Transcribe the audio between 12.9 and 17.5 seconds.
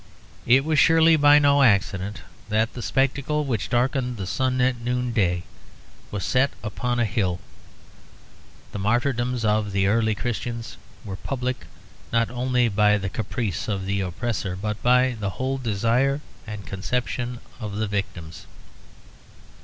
the caprice of the oppressor, but by the whole desire and conception